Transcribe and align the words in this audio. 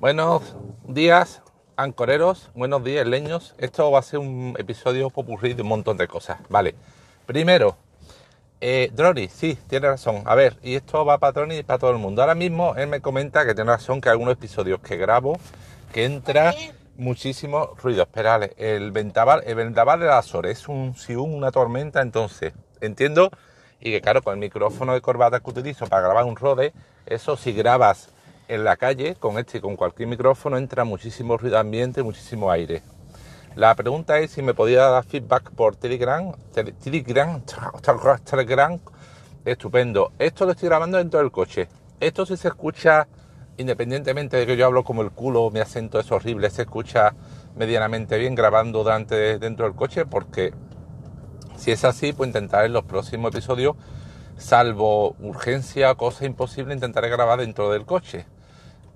Buenos 0.00 0.54
días, 0.86 1.40
ancoreros. 1.74 2.50
Buenos 2.54 2.84
días, 2.84 3.06
leños. 3.06 3.54
Esto 3.56 3.90
va 3.90 4.00
a 4.00 4.02
ser 4.02 4.18
un 4.18 4.54
episodio 4.58 5.08
popurrí 5.08 5.54
de 5.54 5.62
un 5.62 5.68
montón 5.68 5.96
de 5.96 6.06
cosas. 6.06 6.38
Vale. 6.50 6.74
Primero, 7.24 7.78
eh, 8.60 8.90
Droni, 8.92 9.28
sí, 9.28 9.58
tiene 9.68 9.88
razón. 9.88 10.22
A 10.26 10.34
ver, 10.34 10.58
y 10.62 10.74
esto 10.74 11.06
va 11.06 11.16
para 11.16 11.32
Droni 11.32 11.56
y 11.56 11.62
para 11.62 11.78
todo 11.78 11.92
el 11.92 11.96
mundo. 11.96 12.20
Ahora 12.20 12.34
mismo 12.34 12.74
él 12.76 12.88
me 12.88 13.00
comenta 13.00 13.46
que 13.46 13.54
tiene 13.54 13.70
razón 13.70 14.02
que 14.02 14.10
algunos 14.10 14.34
episodios 14.34 14.80
que 14.80 14.98
grabo 14.98 15.38
que 15.94 16.04
entra 16.04 16.54
muchísimo 16.98 17.74
ruido. 17.82 18.02
Esperale, 18.02 18.52
el 18.58 18.92
ventaval, 18.92 19.44
el 19.46 19.54
ventaval 19.54 20.00
de 20.00 20.06
la 20.06 20.18
Azores 20.18 20.58
es 20.58 20.68
un 20.68 20.94
si 20.94 21.16
una 21.16 21.50
tormenta, 21.50 22.02
entonces 22.02 22.52
entiendo 22.82 23.30
y 23.80 23.92
que 23.92 24.02
claro, 24.02 24.20
con 24.20 24.34
el 24.34 24.40
micrófono 24.40 24.92
de 24.92 25.00
corbata 25.00 25.40
que 25.40 25.50
utilizo 25.50 25.86
para 25.86 26.02
grabar 26.02 26.24
un 26.24 26.36
rode, 26.36 26.74
eso 27.06 27.38
si 27.38 27.52
grabas 27.52 28.10
en 28.48 28.64
la 28.64 28.76
calle 28.76 29.16
con 29.16 29.38
este 29.38 29.58
y 29.58 29.60
con 29.60 29.76
cualquier 29.76 30.08
micrófono 30.08 30.56
entra 30.56 30.84
muchísimo 30.84 31.36
ruido 31.36 31.58
ambiente, 31.58 32.02
muchísimo 32.02 32.50
aire. 32.50 32.82
La 33.54 33.74
pregunta 33.74 34.18
es 34.18 34.32
si 34.32 34.42
me 34.42 34.54
podía 34.54 34.84
dar 34.84 35.04
feedback 35.04 35.50
por 35.50 35.76
Telegram, 35.76 36.32
Telegram, 36.52 37.42
Telegram, 38.24 38.80
estupendo. 39.44 40.12
Esto 40.18 40.44
lo 40.44 40.52
estoy 40.52 40.68
grabando 40.68 40.98
dentro 40.98 41.20
del 41.20 41.30
coche. 41.30 41.68
Esto 41.98 42.26
si 42.26 42.36
se 42.36 42.48
escucha, 42.48 43.08
independientemente 43.56 44.36
de 44.36 44.46
que 44.46 44.56
yo 44.56 44.66
hablo 44.66 44.84
como 44.84 45.02
el 45.02 45.10
culo, 45.10 45.50
mi 45.50 45.60
acento 45.60 45.98
es 45.98 46.12
horrible, 46.12 46.50
se 46.50 46.62
escucha 46.62 47.14
medianamente 47.56 48.18
bien 48.18 48.34
grabando 48.34 48.84
dentro 48.84 49.64
del 49.64 49.74
coche, 49.74 50.04
porque 50.04 50.52
si 51.56 51.70
es 51.70 51.84
así, 51.86 52.12
pues 52.12 52.28
intentaré 52.28 52.66
en 52.66 52.74
los 52.74 52.84
próximos 52.84 53.32
episodios, 53.32 53.74
salvo 54.36 55.16
urgencia, 55.18 55.94
cosa 55.94 56.26
imposible, 56.26 56.74
intentaré 56.74 57.08
grabar 57.08 57.40
dentro 57.40 57.70
del 57.70 57.86
coche 57.86 58.26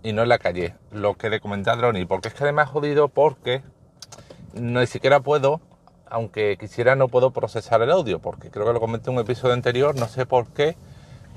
y 0.02 0.12
no 0.12 0.22
en 0.22 0.28
la 0.28 0.38
calle. 0.38 0.74
Lo 0.90 1.14
que 1.14 1.30
le 1.30 1.40
comenté 1.40 1.70
a 1.70 1.76
Droni, 1.76 2.04
porque 2.04 2.28
es 2.28 2.34
que 2.34 2.44
además 2.44 2.68
jodido 2.68 3.08
porque 3.08 3.62
no 4.54 4.80
ni 4.80 4.86
siquiera 4.86 5.20
puedo, 5.20 5.60
aunque 6.06 6.56
quisiera 6.58 6.96
no 6.96 7.08
puedo 7.08 7.30
procesar 7.30 7.82
el 7.82 7.90
audio, 7.90 8.18
porque 8.18 8.50
creo 8.50 8.66
que 8.66 8.72
lo 8.72 8.80
comenté 8.80 9.10
en 9.10 9.16
un 9.16 9.22
episodio 9.22 9.54
anterior, 9.54 9.94
no 9.98 10.08
sé 10.08 10.26
por 10.26 10.48
qué, 10.48 10.76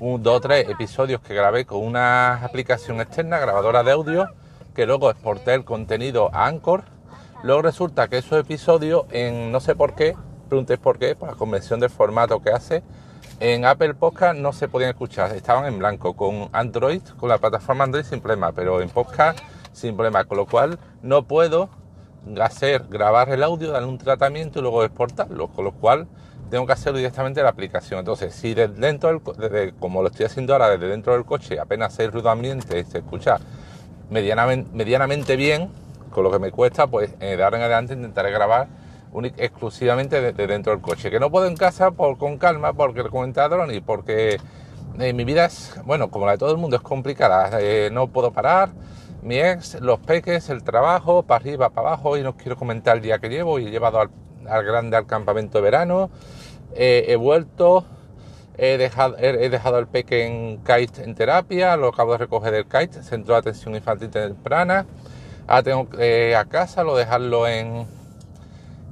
dos 0.00 0.36
o 0.36 0.40
tres 0.40 0.68
episodios 0.68 1.20
que 1.20 1.34
grabé 1.34 1.64
con 1.64 1.78
una 1.78 2.44
aplicación 2.44 3.00
externa, 3.00 3.38
grabadora 3.38 3.82
de 3.82 3.92
audio, 3.92 4.28
que 4.74 4.86
luego 4.86 5.10
exporté 5.10 5.54
el 5.54 5.64
contenido 5.64 6.30
a 6.34 6.46
Anchor. 6.46 6.84
Luego 7.44 7.62
resulta 7.62 8.08
que 8.08 8.18
esos 8.18 8.40
episodios, 8.40 9.04
en 9.10 9.52
no 9.52 9.60
sé 9.60 9.76
por 9.76 9.94
qué, 9.94 10.16
preguntéis 10.48 10.80
por 10.80 10.98
qué, 10.98 11.14
por 11.14 11.28
la 11.28 11.36
convención 11.36 11.78
del 11.78 11.90
formato 11.90 12.40
que 12.42 12.50
hace, 12.50 12.82
en 13.40 13.64
Apple 13.64 13.94
Podcast 13.94 14.38
no 14.38 14.52
se 14.52 14.68
podían 14.68 14.90
escuchar, 14.90 15.34
estaban 15.34 15.66
en 15.66 15.78
blanco, 15.78 16.14
con 16.14 16.48
Android, 16.52 17.02
con 17.18 17.28
la 17.28 17.38
plataforma 17.38 17.84
Android 17.84 18.04
sin 18.04 18.20
problema, 18.20 18.52
pero 18.52 18.80
en 18.80 18.88
podcast 18.88 19.38
sin 19.72 19.96
problema, 19.96 20.24
con 20.24 20.38
lo 20.38 20.46
cual 20.46 20.78
no 21.02 21.24
puedo 21.24 21.68
hacer, 22.40 22.84
grabar 22.88 23.28
el 23.30 23.42
audio, 23.42 23.72
darle 23.72 23.88
un 23.88 23.98
tratamiento 23.98 24.60
y 24.60 24.62
luego 24.62 24.84
exportarlo, 24.84 25.48
con 25.48 25.64
lo 25.64 25.72
cual 25.72 26.06
tengo 26.50 26.66
que 26.66 26.72
hacerlo 26.72 26.98
directamente 26.98 27.40
en 27.40 27.44
la 27.44 27.50
aplicación. 27.50 27.98
Entonces, 27.98 28.34
si 28.34 28.54
desde 28.54 28.74
dentro 28.74 29.10
del, 29.10 29.74
como 29.74 30.02
lo 30.02 30.08
estoy 30.08 30.26
haciendo 30.26 30.52
ahora, 30.52 30.70
desde 30.70 30.86
dentro 30.88 31.14
del 31.14 31.24
coche, 31.24 31.58
apenas 31.58 31.98
hay 31.98 32.06
ruido 32.08 32.30
ambiente 32.30 32.84
se 32.84 32.98
escucha 32.98 33.38
medianamente, 34.10 34.70
medianamente 34.72 35.36
bien, 35.36 35.70
con 36.10 36.22
lo 36.22 36.30
que 36.30 36.38
me 36.38 36.52
cuesta, 36.52 36.86
pues 36.86 37.12
eh, 37.20 37.36
de 37.36 37.42
ahora 37.42 37.56
en 37.56 37.64
adelante 37.64 37.94
intentaré 37.94 38.30
grabar 38.30 38.68
exclusivamente 39.36 40.20
desde 40.20 40.46
dentro 40.46 40.72
del 40.72 40.82
coche. 40.82 41.10
Que 41.10 41.20
no 41.20 41.30
puedo 41.30 41.46
en 41.46 41.56
casa 41.56 41.92
por, 41.92 42.18
con 42.18 42.38
calma 42.38 42.72
porque 42.72 43.02
lo 43.02 43.10
comentaron 43.10 43.72
y 43.72 43.80
porque 43.80 44.38
eh, 44.98 45.12
mi 45.12 45.24
vida 45.24 45.46
es, 45.46 45.74
bueno, 45.84 46.10
como 46.10 46.26
la 46.26 46.32
de 46.32 46.38
todo 46.38 46.52
el 46.52 46.58
mundo, 46.58 46.76
es 46.76 46.82
complicada. 46.82 47.58
Eh, 47.60 47.90
no 47.92 48.08
puedo 48.08 48.32
parar. 48.32 48.70
Mi 49.22 49.38
ex, 49.40 49.80
los 49.80 49.98
peques, 50.00 50.50
el 50.50 50.62
trabajo, 50.62 51.22
para 51.22 51.40
arriba, 51.40 51.70
para 51.70 51.88
abajo, 51.88 52.16
y 52.18 52.22
no 52.22 52.36
quiero 52.36 52.56
comentar 52.56 52.96
el 52.96 53.02
día 53.02 53.18
que 53.18 53.28
llevo. 53.28 53.58
Y 53.58 53.66
he 53.66 53.70
llevado 53.70 54.00
al, 54.00 54.10
grande 54.64 54.96
al 54.96 55.06
campamento 55.06 55.58
de 55.58 55.62
verano. 55.62 56.10
Eh, 56.74 57.06
he 57.08 57.16
vuelto, 57.16 57.84
he 58.58 58.76
dejado, 58.76 59.16
he, 59.18 59.48
dejado 59.48 59.76
al 59.76 59.88
peque 59.88 60.26
en 60.26 60.58
kite 60.58 61.02
en 61.04 61.14
terapia, 61.14 61.76
lo 61.76 61.88
acabo 61.88 62.12
de 62.12 62.18
recoger 62.18 62.52
del 62.52 62.66
kite, 62.66 63.02
centro 63.02 63.34
de 63.34 63.40
atención 63.40 63.74
infantil 63.74 64.10
temprana. 64.10 64.86
Ahora 65.46 65.62
tengo 65.62 65.88
que 65.88 66.36
a 66.36 66.44
casa, 66.46 66.84
lo 66.84 66.96
dejarlo 66.96 67.46
en, 67.46 67.86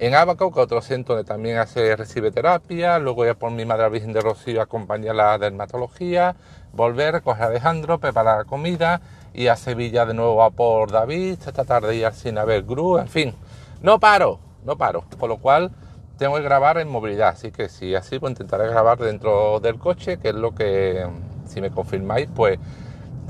en 0.03 0.17
Abaco, 0.17 0.51
que 0.53 0.59
otro 0.59 0.83
centro 0.83 1.15
donde 1.15 1.29
también 1.29 1.65
recibe 1.97 2.33
terapia, 2.33 2.99
luego 2.99 3.25
ya 3.25 3.35
por 3.35 3.53
mi 3.53 3.65
madre 3.65 3.89
Virgen 3.89 4.13
de 4.13 4.21
Rocío 4.21 4.61
acompañar 4.61 5.15
la 5.15 5.39
dermatología, 5.39 6.35
volver, 6.73 7.23
coger 7.23 7.45
a 7.45 7.47
Alejandro, 7.47 8.01
preparar 8.01 8.39
la 8.39 8.45
comida 8.45 9.01
y 9.33 9.47
a 9.47 9.55
Sevilla 9.55 10.05
de 10.05 10.12
nuevo 10.12 10.43
a 10.43 10.51
por 10.51 10.91
David, 10.91 11.39
esta 11.47 11.62
tarde 11.62 11.95
ir 11.95 12.12
sin 12.15 12.37
haber 12.37 12.65
Gru, 12.65 12.99
en 12.99 13.07
fin, 13.07 13.33
no 13.81 14.01
paro, 14.01 14.41
no 14.65 14.77
paro, 14.77 15.05
con 15.21 15.29
lo 15.29 15.37
cual 15.37 15.71
tengo 16.19 16.35
que 16.35 16.43
grabar 16.43 16.79
en 16.79 16.89
movilidad, 16.89 17.29
así 17.29 17.53
que 17.53 17.69
si 17.69 17.95
así 17.95 18.19
pues 18.19 18.33
intentaré 18.33 18.67
grabar 18.67 18.99
dentro 18.99 19.61
del 19.61 19.79
coche, 19.79 20.19
que 20.19 20.31
es 20.31 20.35
lo 20.35 20.53
que, 20.53 21.07
si 21.47 21.61
me 21.61 21.71
confirmáis, 21.71 22.29
pues 22.35 22.59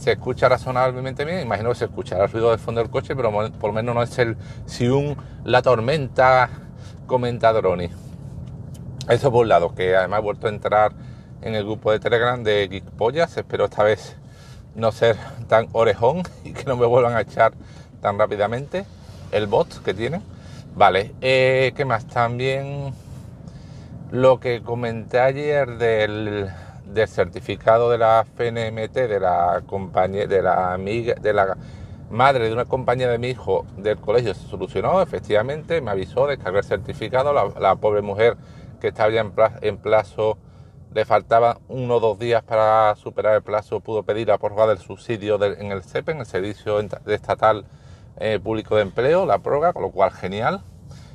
se 0.03 0.13
escucha 0.13 0.49
razonablemente 0.49 1.25
bien. 1.25 1.41
Imagino 1.41 1.69
que 1.69 1.77
se 1.77 1.85
escuchará 1.85 2.25
el 2.25 2.33
ruido 2.33 2.51
de 2.51 2.59
fondo 2.59 2.81
del 2.81 2.91
coche, 2.91 3.15
pero 3.15 3.31
por 3.53 3.71
lo 3.71 3.73
menos 3.73 3.95
no 3.95 4.03
es 4.03 4.19
el 4.19 4.37
si 4.67 4.89
un 4.89 5.17
la 5.45 5.63
tormenta 5.63 6.51
comenta 7.07 7.53
Droni. 7.53 7.89
Eso 9.09 9.31
por 9.31 9.43
un 9.43 9.49
lado, 9.49 9.75
que 9.75 9.95
además 9.95 10.19
he 10.19 10.23
vuelto 10.23 10.49
a 10.49 10.51
entrar 10.51 10.93
en 11.41 11.55
el 11.55 11.65
grupo 11.65 11.93
de 11.93 12.01
Telegram 12.01 12.43
de 12.43 12.67
Geek 12.67 12.85
Pollas. 12.85 13.37
Espero 13.37 13.67
esta 13.67 13.85
vez 13.85 14.17
no 14.75 14.91
ser 14.91 15.17
tan 15.47 15.69
orejón 15.73 16.23
y 16.45 16.53
que 16.53 16.65
no 16.65 16.77
me 16.77 16.87
vuelvan 16.87 17.15
a 17.15 17.21
echar 17.21 17.53
tan 18.01 18.19
rápidamente 18.19 18.85
el 19.31 19.47
bot 19.47 19.85
que 19.85 19.95
tiene. 19.95 20.21
Vale, 20.75 21.15
eh, 21.21 21.73
¿qué 21.77 21.85
más? 21.85 22.09
También 22.09 22.93
lo 24.11 24.41
que 24.41 24.63
comenté 24.63 25.21
ayer 25.21 25.79
del 25.79 26.51
del 26.93 27.09
certificado 27.09 27.91
de 27.91 27.99
la 27.99 28.25
FNMT 28.25 28.95
de 28.95 29.21
la 29.21 29.63
compañía, 29.67 30.27
de 30.27 30.43
la 30.43 30.73
amiga, 30.75 31.15
de 31.15 31.33
la 31.33 31.57
madre 32.11 32.47
de 32.47 32.53
una 32.53 32.67
compañía 32.67 33.09
de 33.09 33.19
mi 33.19 33.29
hijo 33.29 33.65
del 33.79 33.99
colegio 33.99 34.35
se 34.35 34.47
solucionó, 34.47 35.01
efectivamente, 35.01 35.81
me 35.81 35.91
avisó, 35.91 36.27
descargué 36.27 36.59
el 36.59 36.65
certificado, 36.65 37.33
la, 37.33 37.77
pobre 37.77 38.03
mujer 38.03 38.37
que 38.81 38.89
estaba 38.89 39.11
ya 39.11 39.25
en 39.63 39.79
plazo, 39.79 40.37
le 40.95 41.05
faltaba 41.05 41.59
uno 41.69 41.97
o 41.97 42.01
dos 42.01 42.19
días 42.19 42.43
para 42.43 42.95
superar 42.97 43.37
el 43.37 43.43
plazo, 43.43 43.81
pudo 43.81 44.03
pedir 44.03 44.29
la 44.29 44.39
prórroga 44.39 44.67
del 44.67 44.79
subsidio 44.79 45.43
en 45.43 45.73
el 45.73 45.83
CEPE, 45.83 46.13
en 46.13 46.19
el 46.19 46.27
Servicio 46.27 46.79
Estatal 47.07 47.65
eh, 48.19 48.39
Público 48.43 48.77
de 48.77 48.83
Empleo, 48.83 49.25
la 49.25 49.39
prórroga, 49.39 49.73
con 49.73 49.83
lo 49.83 49.91
cual 49.91 50.11
genial, 50.11 50.63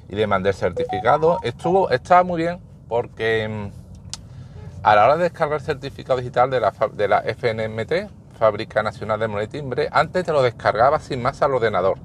y 0.09 0.15
le 0.15 0.25
mandé 0.25 0.49
el 0.49 0.55
certificado. 0.55 1.37
Estuvo, 1.43 1.91
estaba 1.91 2.23
muy 2.23 2.41
bien 2.41 2.59
porque 2.87 3.47
mm, 3.47 3.86
a 4.87 4.95
la 4.95 5.03
hora 5.03 5.17
de 5.17 5.23
descargar 5.23 5.59
el 5.59 5.65
certificado 5.65 6.17
digital 6.17 6.49
de 6.49 6.61
la, 7.09 7.19
FNMT, 7.19 8.09
Fábrica 8.39 8.81
Nacional 8.81 9.19
de 9.19 9.27
Moneda 9.27 9.57
y 9.57 9.87
antes 9.91 10.23
te 10.23 10.31
lo 10.31 10.41
descargabas 10.41 11.03
sin 11.03 11.21
más 11.21 11.41
al 11.41 11.53
ordenador. 11.53 11.97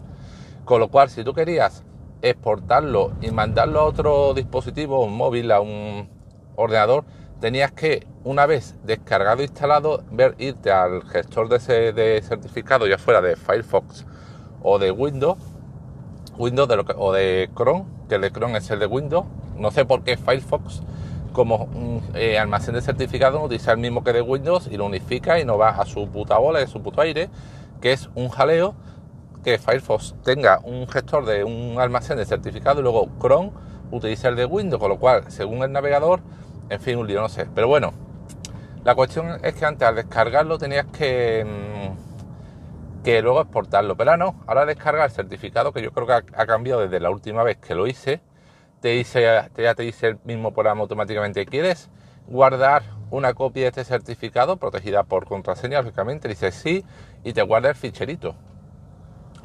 Con 0.64 0.80
lo 0.80 0.88
cual, 0.88 1.08
si 1.08 1.22
tú 1.22 1.32
querías 1.32 1.84
exportarlo 2.22 3.12
y 3.20 3.30
mandarlo 3.30 3.78
a 3.78 3.84
otro 3.84 4.34
dispositivo, 4.34 5.04
un 5.04 5.16
móvil, 5.16 5.52
a 5.52 5.60
un 5.60 6.08
ordenador, 6.56 7.04
tenías 7.40 7.70
que, 7.70 8.04
una 8.24 8.46
vez 8.46 8.74
descargado 8.82 9.42
e 9.42 9.44
instalado, 9.44 10.02
ver, 10.10 10.34
irte 10.38 10.72
al 10.72 11.04
gestor 11.04 11.48
de, 11.48 11.58
ese, 11.58 12.26
certificado, 12.26 12.88
ya 12.88 12.98
fuera 12.98 13.20
de 13.20 13.36
Firefox 13.36 14.06
o 14.60 14.80
de 14.80 14.90
Windows, 14.90 15.38
Windows 16.36 16.68
o 16.96 17.12
de 17.12 17.48
Chrome, 17.54 17.84
que 18.08 18.16
el 18.16 18.22
de 18.22 18.32
Chrome 18.32 18.58
es 18.58 18.68
el 18.72 18.80
de 18.80 18.86
Windows. 18.86 19.24
No 19.56 19.70
sé 19.70 19.84
por 19.84 20.02
qué 20.02 20.16
Firefox 20.16 20.82
como 21.32 21.68
eh, 22.14 22.38
almacén 22.38 22.74
de 22.74 22.82
certificado 22.82 23.42
utiliza 23.42 23.72
el 23.72 23.78
mismo 23.78 24.04
que 24.04 24.12
de 24.12 24.22
Windows 24.22 24.68
y 24.70 24.76
lo 24.76 24.86
unifica 24.86 25.40
y 25.40 25.44
no 25.44 25.58
va 25.58 25.70
a 25.70 25.86
su 25.86 26.08
puta 26.08 26.38
bola, 26.38 26.60
a 26.60 26.66
su 26.66 26.82
puto 26.82 27.00
aire, 27.00 27.30
que 27.80 27.92
es 27.92 28.08
un 28.14 28.28
jaleo 28.28 28.74
que 29.42 29.58
Firefox 29.58 30.14
tenga 30.22 30.60
un 30.62 30.86
gestor 30.86 31.24
de 31.26 31.44
un 31.44 31.80
almacén 31.80 32.16
de 32.16 32.24
certificado 32.24 32.80
y 32.80 32.82
luego 32.82 33.08
Chrome 33.20 33.50
utiliza 33.90 34.28
el 34.28 34.36
de 34.36 34.44
Windows, 34.44 34.80
con 34.80 34.90
lo 34.90 34.98
cual, 34.98 35.24
según 35.28 35.62
el 35.62 35.72
navegador, 35.72 36.20
en 36.70 36.80
fin, 36.80 36.96
un 36.98 37.06
lío, 37.06 37.20
no 37.20 37.28
sé. 37.28 37.46
Pero 37.54 37.68
bueno, 37.68 37.92
la 38.84 38.94
cuestión 38.94 39.38
es 39.42 39.54
que 39.54 39.64
antes 39.64 39.86
al 39.86 39.96
descargarlo 39.96 40.58
tenías 40.58 40.86
que, 40.86 41.44
mm, 41.44 43.02
que 43.02 43.20
luego 43.20 43.40
exportarlo, 43.40 43.96
pero 43.96 44.16
no, 44.16 44.36
ahora 44.46 44.64
descargar 44.64 45.06
el 45.06 45.10
certificado, 45.10 45.72
que 45.72 45.82
yo 45.82 45.92
creo 45.92 46.06
que 46.06 46.12
ha 46.12 46.46
cambiado 46.46 46.82
desde 46.82 47.00
la 47.00 47.10
última 47.10 47.42
vez 47.42 47.58
que 47.58 47.74
lo 47.74 47.86
hice, 47.86 48.20
te 48.82 48.88
dice, 48.88 49.22
ya 49.56 49.74
te 49.74 49.82
dice 49.84 50.08
el 50.08 50.18
mismo 50.24 50.52
programa 50.52 50.82
automáticamente, 50.82 51.46
¿quieres 51.46 51.88
guardar 52.26 52.82
una 53.10 53.32
copia 53.32 53.62
de 53.62 53.68
este 53.68 53.84
certificado 53.84 54.56
protegida 54.56 55.04
por 55.04 55.24
contraseña? 55.24 55.80
Lógicamente, 55.80 56.26
dice 56.26 56.50
sí 56.50 56.84
y 57.22 57.32
te 57.32 57.42
guarda 57.42 57.68
el 57.68 57.76
ficherito. 57.76 58.34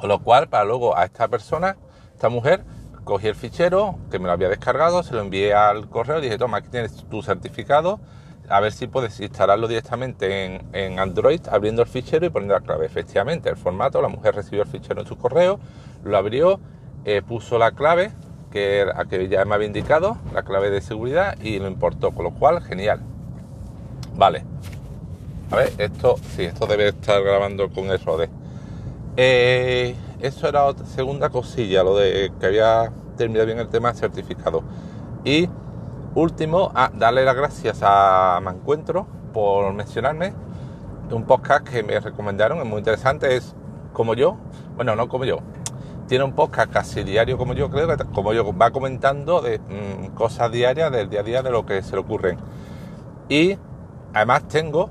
Con 0.00 0.08
lo 0.08 0.20
cual, 0.24 0.48
para 0.48 0.64
luego 0.64 0.98
a 0.98 1.04
esta 1.04 1.28
persona, 1.28 1.76
esta 2.12 2.28
mujer, 2.28 2.64
cogí 3.04 3.28
el 3.28 3.36
fichero 3.36 4.00
que 4.10 4.18
me 4.18 4.26
lo 4.26 4.32
había 4.32 4.48
descargado, 4.48 5.04
se 5.04 5.14
lo 5.14 5.20
envié 5.20 5.54
al 5.54 5.88
correo 5.88 6.18
y 6.18 6.22
dije, 6.22 6.36
toma, 6.36 6.58
aquí 6.58 6.68
tienes 6.68 6.92
tu 7.08 7.22
certificado. 7.22 8.00
a 8.48 8.58
ver 8.60 8.72
si 8.72 8.88
puedes 8.88 9.20
instalarlo 9.20 9.68
directamente 9.68 10.46
en, 10.46 10.66
en, 10.72 10.98
Android, 10.98 11.40
abriendo 11.48 11.82
el 11.82 11.88
fichero 11.88 12.26
y 12.26 12.30
poniendo 12.30 12.54
la 12.54 12.60
clave. 12.60 12.86
Efectivamente, 12.86 13.50
el 13.50 13.56
formato, 13.56 14.02
la 14.02 14.08
mujer 14.08 14.34
recibió 14.34 14.62
el 14.62 14.68
fichero 14.68 15.00
en 15.00 15.06
su 15.06 15.16
correo, 15.16 15.60
lo 16.02 16.16
abrió, 16.16 16.58
eh, 17.04 17.22
puso 17.22 17.56
la 17.58 17.70
clave 17.70 18.10
que, 18.50 18.86
a 18.94 19.04
que 19.04 19.28
ya 19.28 19.44
me 19.44 19.54
había 19.54 19.66
indicado, 19.66 20.18
la 20.32 20.42
clave 20.42 20.70
de 20.70 20.80
seguridad, 20.80 21.36
y 21.40 21.58
lo 21.58 21.68
importó, 21.68 22.12
con 22.12 22.24
lo 22.24 22.30
cual, 22.32 22.62
genial. 22.62 23.00
Vale. 24.16 24.44
A 25.50 25.56
ver, 25.56 25.72
esto, 25.78 26.16
sí, 26.36 26.44
esto 26.44 26.66
debe 26.66 26.88
estar 26.88 27.22
grabando 27.22 27.70
con 27.70 27.86
el 27.86 27.98
Rode. 28.00 28.28
Eh, 29.16 29.94
eso 30.20 30.48
era 30.48 30.64
otra, 30.64 30.84
segunda 30.86 31.30
cosilla, 31.30 31.82
lo 31.82 31.96
de 31.96 32.32
que 32.38 32.46
había 32.46 32.92
terminado 33.16 33.46
bien 33.46 33.58
el 33.58 33.68
tema 33.68 33.94
certificado. 33.94 34.62
Y 35.24 35.48
último, 36.14 36.70
ah, 36.74 36.90
darle 36.94 37.24
las 37.24 37.36
gracias 37.36 37.80
a 37.82 38.40
Mancuentro 38.42 39.06
por 39.32 39.72
mencionarme. 39.72 40.34
Un 41.10 41.24
podcast 41.24 41.66
que 41.66 41.82
me 41.82 41.98
recomendaron, 41.98 42.58
es 42.58 42.66
muy 42.66 42.78
interesante, 42.78 43.34
es 43.36 43.54
como 43.92 44.14
yo, 44.14 44.36
bueno, 44.76 44.94
no 44.94 45.08
como 45.08 45.24
yo, 45.24 45.38
tiene 46.08 46.24
un 46.24 46.32
podcast 46.32 46.72
casi 46.72 47.04
diario 47.04 47.36
como 47.38 47.52
yo 47.52 47.70
creo, 47.70 47.88
como 48.14 48.32
yo 48.32 48.56
va 48.56 48.70
comentando 48.70 49.40
de 49.42 49.58
mm, 49.58 50.14
cosas 50.14 50.50
diarias 50.50 50.90
del 50.90 51.10
día 51.10 51.20
a 51.20 51.22
día 51.22 51.42
de 51.42 51.50
lo 51.50 51.66
que 51.66 51.82
se 51.82 51.92
le 51.92 51.98
ocurren. 51.98 52.38
Y 53.28 53.56
además 54.14 54.48
tengo, 54.48 54.88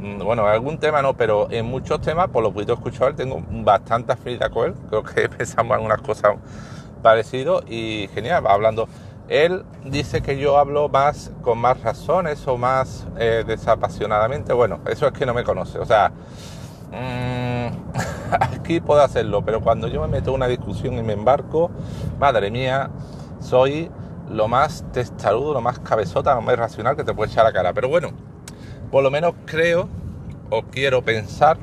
mm, 0.00 0.18
bueno, 0.18 0.46
algún 0.46 0.78
tema 0.78 1.00
no, 1.02 1.14
pero 1.14 1.48
en 1.50 1.66
muchos 1.66 2.00
temas, 2.00 2.28
por 2.28 2.42
lo 2.42 2.52
que 2.52 2.60
he 2.60 2.74
escuchado, 2.74 3.14
tengo 3.14 3.42
bastante 3.48 4.12
afinidad 4.12 4.50
con 4.50 4.66
él. 4.66 4.74
Creo 4.88 5.04
que 5.04 5.28
pensamos 5.38 5.78
en 5.78 5.84
unas 5.84 6.02
cosas 6.02 6.34
parecidas 7.00 7.62
y 7.68 8.10
genial, 8.12 8.44
va 8.44 8.52
hablando. 8.52 8.88
Él 9.28 9.64
dice 9.84 10.20
que 10.22 10.38
yo 10.38 10.58
hablo 10.58 10.88
más 10.88 11.30
con 11.42 11.58
más 11.58 11.80
razones 11.82 12.46
o 12.48 12.56
más 12.56 13.06
eh, 13.18 13.44
desapasionadamente. 13.46 14.52
Bueno, 14.52 14.80
eso 14.86 15.06
es 15.06 15.12
que 15.12 15.26
no 15.26 15.34
me 15.34 15.44
conoce. 15.44 15.78
O 15.78 15.84
sea, 15.84 16.10
mmm, 16.90 17.37
aquí 18.40 18.80
puedo 18.80 19.02
hacerlo, 19.02 19.44
pero 19.44 19.60
cuando 19.60 19.88
yo 19.88 20.00
me 20.02 20.08
meto 20.08 20.30
en 20.30 20.36
una 20.36 20.46
discusión 20.46 20.94
y 20.94 21.02
me 21.02 21.12
embarco, 21.12 21.70
madre 22.18 22.50
mía, 22.50 22.90
soy 23.40 23.90
lo 24.28 24.48
más 24.48 24.84
testarudo, 24.92 25.54
lo 25.54 25.60
más 25.60 25.78
cabezota, 25.78 26.34
lo 26.34 26.42
más 26.42 26.58
racional 26.58 26.96
que 26.96 27.04
te 27.04 27.14
puede 27.14 27.30
echar 27.30 27.44
la 27.44 27.52
cara. 27.52 27.72
Pero 27.72 27.88
bueno, 27.88 28.10
por 28.90 29.02
lo 29.02 29.10
menos 29.10 29.34
creo 29.46 29.88
o 30.50 30.62
quiero 30.62 31.02
pensar 31.02 31.58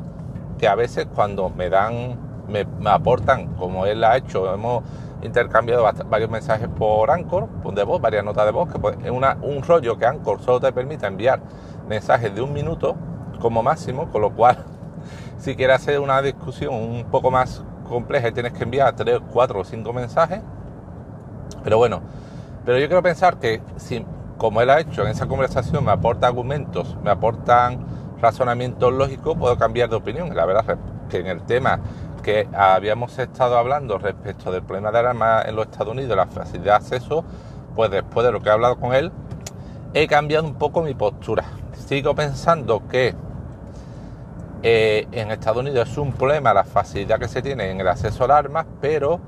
que 0.57 0.67
a 0.67 0.75
veces 0.75 1.07
cuando 1.13 1.49
me 1.49 1.69
dan, 1.69 2.17
me, 2.47 2.65
aportan, 2.89 3.55
como 3.55 3.85
él 3.85 4.03
ha 4.03 4.17
hecho, 4.17 4.53
hemos 4.53 4.83
intercambiado 5.21 5.83
varios 6.09 6.29
mensajes 6.29 6.67
por 6.67 7.09
Anchor, 7.09 7.49
de 7.73 7.83
voz, 7.83 7.99
varias 7.99 8.23
notas 8.23 8.45
de 8.45 8.51
voz, 8.51 8.69
que 8.69 8.79
es 9.05 9.11
una, 9.11 9.37
un 9.41 9.63
rollo 9.63 9.97
que 9.97 10.05
Anchor 10.05 10.41
solo 10.41 10.59
te 10.59 10.71
permite 10.71 11.05
enviar 11.07 11.41
mensajes 11.87 12.33
de 12.33 12.41
un 12.41 12.53
minuto 12.53 12.95
como 13.39 13.63
máximo, 13.63 14.09
con 14.11 14.21
lo 14.21 14.31
cual 14.31 14.63
si 15.37 15.55
quieres 15.55 15.77
hacer 15.77 15.99
una 15.99 16.21
discusión 16.21 16.73
un 16.73 17.05
poco 17.05 17.31
más 17.31 17.63
compleja 17.87 18.31
tienes 18.31 18.53
que 18.53 18.63
enviar 18.63 18.95
3, 18.95 19.19
4 19.31 19.59
o 19.59 19.63
5 19.63 19.93
mensajes. 19.93 20.41
Pero 21.63 21.77
bueno, 21.77 22.01
pero 22.65 22.79
yo 22.79 22.87
quiero 22.87 23.03
pensar 23.03 23.37
que 23.37 23.61
si, 23.77 24.05
como 24.37 24.61
él 24.61 24.69
ha 24.69 24.79
hecho 24.79 25.03
en 25.03 25.09
esa 25.09 25.27
conversación, 25.27 25.85
me 25.85 25.91
aporta 25.91 26.27
argumentos, 26.27 26.97
me 27.03 27.11
aportan 27.11 27.85
razonamientos 28.21 28.91
lógicos, 28.91 29.37
puedo 29.37 29.57
cambiar 29.57 29.89
de 29.89 29.95
opinión. 29.95 30.35
La 30.35 30.45
verdad 30.45 30.77
que 31.09 31.19
en 31.19 31.27
el 31.27 31.43
tema 31.43 31.79
que 32.23 32.47
habíamos 32.53 33.17
estado 33.19 33.57
hablando 33.57 33.99
respecto 33.99 34.51
del 34.51 34.63
problema 34.63 34.91
de 34.91 34.99
armas 34.99 35.45
en 35.45 35.55
los 35.55 35.65
Estados 35.65 35.93
Unidos, 35.93 36.17
la 36.17 36.25
facilidad 36.25 36.79
de 36.79 36.85
acceso, 36.85 37.23
pues 37.75 37.91
después 37.91 38.25
de 38.25 38.31
lo 38.31 38.41
que 38.41 38.49
he 38.49 38.51
hablado 38.51 38.77
con 38.77 38.95
él, 38.95 39.11
he 39.93 40.07
cambiado 40.07 40.45
un 40.45 40.55
poco 40.55 40.81
mi 40.81 40.95
postura. 40.95 41.45
Sigo 41.87 42.15
pensando 42.15 42.87
que 42.87 43.13
eh, 44.67 45.07
en 45.11 45.29
Estados 45.29 45.61
Unidos 45.61 45.87
es 45.91 45.95
un 45.99 46.11
problema 46.11 46.51
la 46.51 46.63
facilidad 46.63 47.19
que 47.19 47.27
se 47.27 47.43
tiene 47.43 47.69
en 47.69 47.79
el 47.79 47.87
acceso 47.87 48.23
al 48.23 48.31
armas, 48.31 48.65
pero 48.81 49.19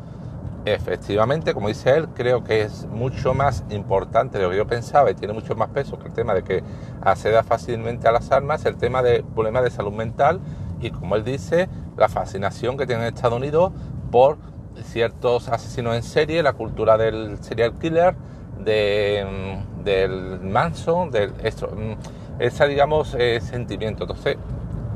efectivamente, 0.65 1.53
como 1.53 1.67
dice 1.67 1.91
él, 1.91 2.07
creo 2.15 2.43
que 2.43 2.61
es 2.61 2.87
mucho 2.87 3.35
más 3.35 3.63
importante 3.69 4.39
de 4.39 4.45
lo 4.45 4.49
que 4.49 4.57
yo 4.57 4.65
pensaba 4.65 5.11
y 5.11 5.13
tiene 5.13 5.35
mucho 5.35 5.55
más 5.55 5.69
peso 5.69 5.99
que 5.99 6.07
el 6.07 6.13
tema 6.15 6.33
de 6.33 6.43
que 6.43 6.63
acceda 7.01 7.43
fácilmente 7.43 8.07
a 8.07 8.11
las 8.11 8.31
armas, 8.31 8.65
el 8.65 8.77
tema 8.77 9.03
de 9.03 9.23
problemas 9.35 9.63
de 9.63 9.69
salud 9.69 9.93
mental 9.93 10.39
y, 10.81 10.89
como 10.89 11.15
él 11.15 11.23
dice, 11.23 11.69
la 11.97 12.09
fascinación 12.09 12.75
que 12.75 12.87
tiene 12.87 13.07
Estados 13.07 13.37
Unidos 13.37 13.73
por 14.09 14.39
ciertos 14.85 15.49
asesinos 15.49 15.95
en 15.95 16.01
serie, 16.01 16.41
la 16.41 16.53
cultura 16.53 16.97
del 16.97 17.37
serial 17.43 17.77
killer, 17.77 18.15
mm, 18.15 19.83
del 19.83 20.39
Manson, 20.41 21.11
de 21.11 21.31
esto, 21.43 21.67
mm, 21.67 22.41
ese, 22.41 22.67
digamos, 22.67 23.15
eh, 23.19 23.39
sentimiento. 23.39 24.05
Entonces, 24.05 24.37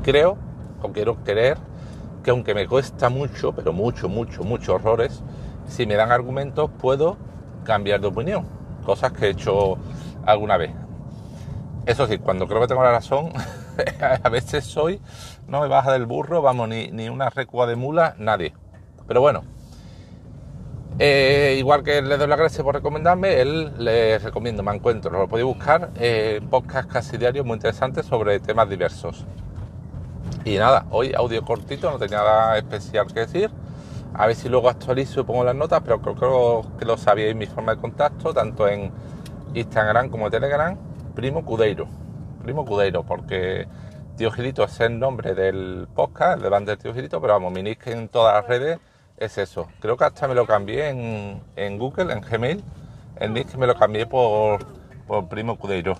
creo, 0.02 0.36
o 0.82 0.92
quiero 0.92 1.16
creer, 1.24 1.56
que 2.22 2.30
aunque 2.30 2.54
me 2.54 2.66
cuesta 2.66 3.08
mucho, 3.08 3.52
pero 3.52 3.72
mucho, 3.72 4.08
mucho, 4.08 4.44
muchos 4.44 4.68
horrores, 4.68 5.22
si 5.66 5.86
me 5.86 5.94
dan 5.94 6.12
argumentos 6.12 6.70
puedo 6.80 7.16
cambiar 7.64 8.00
de 8.00 8.08
opinión, 8.08 8.46
cosas 8.84 9.12
que 9.12 9.26
he 9.26 9.30
hecho 9.30 9.78
alguna 10.26 10.56
vez. 10.56 10.72
Eso 11.86 12.06
sí, 12.06 12.18
cuando 12.18 12.46
creo 12.46 12.60
que 12.60 12.68
tengo 12.68 12.82
la 12.82 12.92
razón, 12.92 13.32
a 14.22 14.28
veces 14.28 14.64
soy, 14.64 15.00
no 15.48 15.60
me 15.60 15.68
baja 15.68 15.92
del 15.92 16.06
burro, 16.06 16.42
vamos, 16.42 16.68
ni, 16.68 16.90
ni 16.90 17.08
una 17.08 17.30
recua 17.30 17.66
de 17.66 17.76
mula, 17.76 18.14
nadie. 18.18 18.52
Pero 19.08 19.20
bueno, 19.20 19.42
eh, 20.98 21.56
igual 21.58 21.82
que 21.82 22.02
le 22.02 22.16
doy 22.16 22.28
las 22.28 22.38
gracias 22.38 22.62
por 22.62 22.74
recomendarme, 22.74 23.40
él 23.40 23.72
les 23.78 24.22
recomiendo, 24.22 24.62
me 24.62 24.74
encuentro, 24.74 25.10
lo 25.10 25.26
podéis 25.26 25.46
buscar, 25.46 25.90
eh, 25.96 26.40
podcast 26.50 26.90
casi 26.90 27.16
diarios 27.16 27.46
muy 27.46 27.54
interesantes 27.54 28.06
sobre 28.06 28.38
temas 28.40 28.68
diversos. 28.68 29.24
Y 30.44 30.58
nada, 30.58 30.86
hoy 30.90 31.12
audio 31.14 31.44
cortito, 31.44 31.88
no 31.88 31.98
tenía 31.98 32.18
nada 32.18 32.58
especial 32.58 33.06
que 33.06 33.20
decir. 33.20 33.50
A 34.12 34.26
ver 34.26 34.34
si 34.34 34.48
luego 34.48 34.68
actualizo 34.68 35.20
y 35.20 35.22
pongo 35.22 35.44
las 35.44 35.54
notas, 35.54 35.82
pero 35.84 36.02
creo, 36.02 36.62
que 36.78 36.84
lo 36.84 36.96
sabíais 36.96 37.36
mi 37.36 37.46
forma 37.46 37.76
de 37.76 37.80
contacto, 37.80 38.34
tanto 38.34 38.66
en 38.66 38.90
Instagram 39.54 40.08
como 40.08 40.26
en 40.26 40.32
Telegram, 40.32 40.76
Primo 41.14 41.44
Cudeiro. 41.44 41.86
Primo 42.42 42.64
Cudeiro, 42.64 43.04
porque 43.04 43.68
Tío 44.16 44.32
Gilito 44.32 44.64
es 44.64 44.80
el 44.80 44.98
nombre 44.98 45.34
del 45.34 45.86
podcast, 45.94 46.42
de 46.42 46.48
banda 46.48 46.72
del 46.72 46.78
Tío 46.82 46.92
Gilito, 46.92 47.20
pero 47.20 47.34
vamos, 47.34 47.52
mi 47.52 47.62
nick 47.62 47.86
en 47.86 48.08
todas 48.08 48.34
las 48.34 48.46
redes 48.48 48.80
es 49.18 49.38
eso. 49.38 49.68
Creo 49.78 49.96
que 49.96 50.04
hasta 50.04 50.26
me 50.26 50.34
lo 50.34 50.44
cambié 50.44 50.88
en, 50.88 51.78
Google, 51.78 52.12
en 52.12 52.20
Gmail. 52.20 52.64
El 53.16 53.32
nick 53.32 53.54
me 53.54 53.68
lo 53.68 53.76
cambié 53.76 54.06
por, 54.06 54.66
por 55.06 55.28
Primo 55.28 55.56
Cudeiro. 55.56 55.96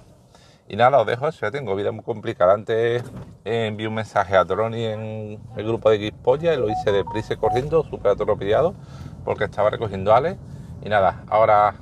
Y 0.69 0.75
nada, 0.75 1.01
os 1.01 1.07
dejo 1.07 1.31
ya 1.31 1.51
tengo 1.53 1.77
vida 1.77 1.93
muy 1.93 2.03
complicada. 2.03 2.55
Antes 2.55 3.05
envié 3.45 3.89
un 3.89 3.95
mensaje 3.95 4.37
a 4.37 4.45
Troni 4.45 4.85
en 4.85 5.41
el 5.57 5.67
grupo 5.67 5.91
de 5.91 6.11
Xpolla 6.11 6.55
y 6.55 6.57
lo 6.57 6.69
hice 6.69 6.93
deprisa 6.93 7.37
corriendo, 7.37 7.83
súper 7.85 8.13
atropellado, 8.13 8.75
porque 9.25 9.45
estaba 9.45 9.71
recogiendo 9.71 10.13
a 10.13 10.19
Ale. 10.19 10.39
Y 10.85 10.89
nada, 10.89 11.25
ahora 11.29 11.75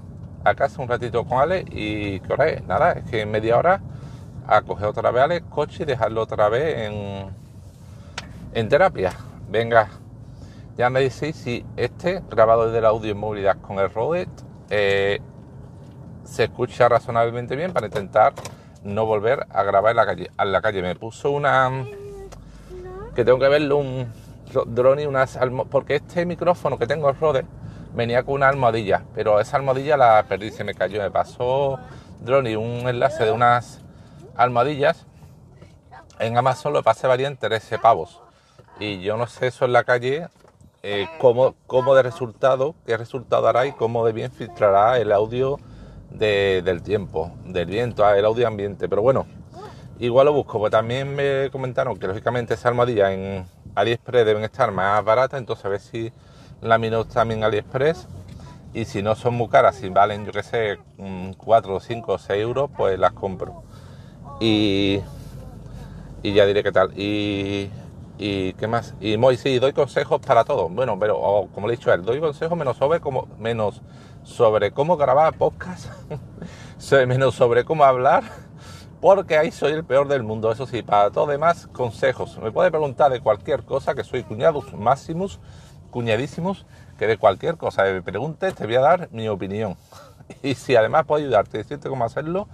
a 0.45 0.55
casa 0.55 0.81
un 0.81 0.89
ratito 0.89 1.25
con 1.25 1.39
Ale 1.39 1.65
y 1.71 2.21
¿qué 2.21 2.33
hora 2.33 2.49
es? 2.49 2.65
Nada, 2.67 2.93
es 2.93 3.11
que 3.11 3.23
en 3.23 3.31
media 3.31 3.59
hora 3.59 3.81
a 4.47 4.63
coger 4.63 4.87
otra 4.87 5.11
vez 5.11 5.23
Ale, 5.23 5.41
coche 5.43 5.83
y 5.83 5.87
dejarlo 5.87 6.23
otra 6.23 6.49
vez 6.49 6.89
en, 6.89 7.31
en 8.53 8.69
terapia. 8.69 9.13
Venga, 9.49 9.89
ya 10.77 10.91
me 10.91 11.01
decís 11.01 11.37
si 11.37 11.65
este 11.77 12.23
grabado 12.31 12.67
desde 12.67 12.79
el 12.79 12.87
audio 12.87 13.13
en 13.13 13.19
movilidad 13.19 13.59
con 13.61 13.79
el 13.79 13.91
Rode 13.91 14.29
eh, 14.71 15.21
se 16.25 16.45
escucha 16.45 16.89
razonablemente 16.89 17.57
bien 17.57 17.73
para 17.73 17.87
intentar 17.87 18.33
no 18.83 19.07
volver 19.07 19.47
a 19.51 19.63
grabar 19.63 19.91
en 19.91 19.97
la 19.97 20.07
calle. 20.07 20.31
En 20.39 20.53
la 20.53 20.61
calle 20.61 20.83
me 20.83 20.95
puso 20.97 21.31
una 21.31 21.71
que 23.15 23.25
tengo 23.25 23.39
que 23.39 23.49
verlo 23.49 23.77
un 23.79 24.13
drone 24.67 25.03
y 25.03 25.07
unas 25.07 25.39
porque 25.71 25.97
este 25.97 26.27
micrófono 26.27 26.79
que 26.79 26.87
tengo 26.87 27.13
Rode 27.13 27.45
venía 27.95 28.23
con 28.23 28.35
una 28.35 28.49
almohadilla, 28.49 29.03
pero 29.15 29.41
esa 29.41 29.57
almohadilla 29.57 29.97
la 29.97 30.25
perdí, 30.29 30.51
se 30.51 30.65
me 30.65 30.75
cayó, 30.75 31.01
me 31.01 31.11
pasó 31.11 31.79
drone 32.21 32.53
y 32.53 32.57
un 32.57 32.89
enlace 32.89 33.25
de 33.25 33.33
unas 33.33 33.81
almohadillas. 34.37 35.07
En 36.19 36.37
Amazon 36.37 36.73
lo 36.73 36.83
pasé 36.83 37.07
valían 37.07 37.37
13 37.37 37.79
pavos. 37.79 38.21
Y 38.79 39.01
yo 39.01 39.17
no 39.17 39.27
sé 39.27 39.49
eso 39.49 39.65
en 39.65 39.73
la 39.73 39.85
calle, 39.85 40.29
eh, 40.83 41.09
cómo, 41.19 41.55
cómo 41.67 41.95
de 41.95 42.03
resultado, 42.03 42.75
qué 42.87 42.97
resultado 42.97 43.49
hará 43.49 43.67
y 43.67 43.73
cómo 43.73 44.07
de 44.07 44.13
bien 44.13 44.31
filtrará 44.31 44.99
el 44.99 45.13
audio 45.13 45.59
del 46.11 46.83
tiempo, 46.83 47.33
del 47.45 47.67
viento, 47.67 48.09
el 48.09 48.25
audio 48.25 48.47
ambiente. 48.47 48.89
Pero 48.89 49.03
bueno, 49.03 49.27
igual 49.99 50.27
lo 50.27 50.33
busco, 50.33 50.59
porque 50.59 50.73
también 50.73 51.15
me 51.15 51.51
comentaron 51.51 51.99
que 51.99 52.07
lógicamente 52.07 52.55
esa 52.55 52.69
almohadilla 52.69 53.13
en 53.13 53.47
AliExpress 53.75 54.27
deben 54.27 54.45
estar 54.45 54.71
más 54.73 55.05
baratas, 55.05 55.39
entonces 55.39 55.65
a 55.65 55.69
ver 55.69 55.81
si 55.81 56.13
la 56.61 56.79
miro 56.79 57.05
también 57.05 57.45
AliExpress. 57.45 58.07
Y 58.73 58.85
si 58.85 59.03
no 59.03 59.17
son 59.17 59.35
muy 59.35 59.49
caras, 59.49 59.77
si 59.77 59.89
valen, 59.89 60.25
yo 60.25 60.33
que 60.33 60.45
sé, 60.45 60.79
4, 61.37 61.81
5 61.81 62.13
o 62.13 62.19
6 62.19 62.41
euros, 62.41 62.71
pues 62.77 62.99
las 62.99 63.13
compro. 63.13 63.65
Y, 64.39 65.01
y 66.23 66.33
ya 66.33 66.47
diré 66.47 66.63
qué 66.63 66.71
tal. 66.71 66.93
Y, 66.97 67.69
y 68.23 68.53
qué 68.53 68.69
más. 68.69 68.95
Y 69.01 69.17
muy, 69.17 69.39
sí, 69.39 69.59
doy 69.59 69.73
consejos 69.73 70.21
para 70.21 70.45
todo. 70.45 70.69
Bueno, 70.69 70.99
pero 70.99 71.49
como 71.55 71.67
le 71.67 71.73
he 71.73 71.77
dicho 71.79 71.91
a 71.91 71.95
él, 71.95 72.05
doy 72.05 72.21
consejos 72.21 72.57
menos 72.57 72.77
sobre 72.77 73.01
como 73.01 73.27
menos 73.39 73.81
sobre 74.25 74.73
cómo 74.73 74.99
grabar 74.99 75.39
podcast, 75.39 75.87
menos 77.07 77.35
sobre 77.35 77.65
cómo 77.65 77.83
hablar, 77.83 78.25
porque 79.01 79.39
ahí 79.39 79.51
soy 79.51 79.73
el 79.73 79.85
peor 79.85 80.07
del 80.07 80.23
mundo. 80.23 80.53
Eso 80.53 80.67
sí, 80.67 80.83
para 80.83 81.11
todo 81.11 81.29
demás, 81.29 81.67
consejos. 81.69 82.39
Me 82.43 82.53
puede 82.53 82.71
preguntar 82.71 83.11
de 83.11 83.21
cualquier 83.21 83.65
cosa, 83.65 83.95
que 83.95 84.05
soy 84.05 84.23
cuñados 84.23 84.71
máximos, 84.75 85.41
cuñadísimos, 85.91 86.67
que 86.99 87.07
de 87.07 87.17
cualquier 87.17 87.57
cosa 87.57 87.85
me 87.85 88.03
preguntes 88.03 88.55
te 88.55 88.67
voy 88.67 88.75
a 88.75 88.81
dar 88.81 89.09
mi 89.13 89.29
opinión. 89.29 89.77
Y 90.45 90.55
si 90.55 90.77
además 90.77 91.07
puedo 91.07 91.25
ayudarte 91.25 91.57
y 91.57 91.63
decirte 91.63 91.89
cómo 91.89 92.05
hacerlo, 92.05 92.47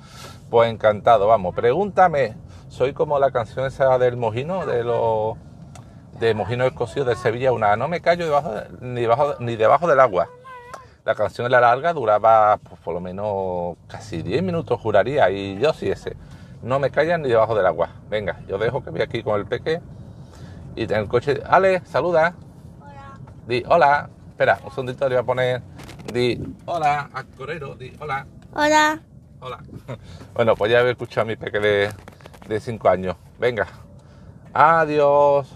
pues 0.49 0.71
encantado. 0.71 1.27
Vamos, 1.27 1.55
pregúntame. 1.55 2.35
Soy 2.69 2.95
como 2.95 3.19
la 3.19 3.33
canción 3.33 3.67
esa 3.67 3.99
del 3.99 4.17
Mojino, 4.17 4.65
de 4.65 4.83
los 4.83 5.37
de 6.19 6.35
Mojino 6.35 6.65
Escocio 6.65 7.05
de 7.05 7.15
Sevilla, 7.15 7.53
una 7.53 7.77
no 7.77 7.89
me 7.89 8.01
callo 8.01 8.25
debajo 8.25 8.55
ni, 8.81 9.03
debajo, 9.03 9.35
ni 9.39 9.57
debajo 9.57 9.87
del 9.87 10.01
agua. 10.01 10.29
La 11.05 11.15
canción 11.15 11.47
era 11.47 11.61
larga, 11.61 11.93
duraba 11.93 12.57
pues, 12.57 12.81
por 12.81 12.95
lo 12.95 13.01
menos 13.01 13.77
casi 13.87 14.23
10 14.23 14.43
minutos, 14.43 14.81
juraría, 14.81 15.31
y 15.31 15.59
yo 15.59 15.73
sí 15.73 15.89
ese. 15.89 16.17
No 16.63 16.79
me 16.79 16.91
callan 16.91 17.23
ni 17.23 17.29
debajo 17.29 17.55
del 17.55 17.67
agua. 17.67 17.91
Venga, 18.09 18.41
yo 18.49 18.59
dejo 18.59 18.83
que 18.83 18.91
voy 18.91 19.03
aquí 19.03 19.23
con 19.23 19.39
el 19.39 19.47
peque 19.47 19.81
y 20.75 20.85
en 20.85 20.93
el 20.93 21.09
coche. 21.09 21.41
Ale, 21.47 21.83
saluda. 21.85 22.35
Hola. 22.81 23.19
Di 23.47 23.63
hola. 23.69 24.11
Espera, 24.31 24.59
un 24.65 24.71
segundito 24.71 25.09
le 25.09 25.15
voy 25.15 25.23
a 25.23 25.27
poner. 25.27 25.63
Di 26.13 26.43
hola, 26.65 27.09
Corero. 27.37 27.75
Di 27.77 27.93
hola. 28.01 28.27
Hola. 28.53 29.01
Hola. 29.41 29.59
Bueno, 30.35 30.57
pues 30.57 30.73
ya 30.73 30.81
he 30.81 30.91
escuchado 30.91 31.23
a 31.23 31.25
mi 31.27 31.37
peque 31.37 31.61
de 32.49 32.61
5 32.61 32.89
años. 32.89 33.17
Venga. 33.39 33.67
Adiós. 34.53 35.55